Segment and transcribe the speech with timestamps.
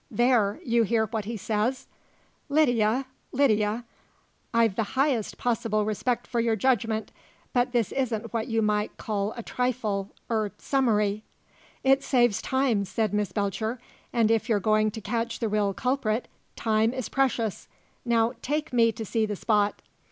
[0.09, 0.59] "There!
[0.65, 1.85] You hear what he says?"
[2.49, 3.85] "Lydia, Lydia!
[4.51, 7.11] I've the highest possible respect for your judgment;
[7.53, 11.23] but isn't this what you might cull a trifle er summary?"
[11.83, 13.79] "It saves time," said Miss Belcher.
[14.11, 17.67] "And if you're going to catch the real culprit, time is precious.
[18.03, 19.83] Now take me to see the spot."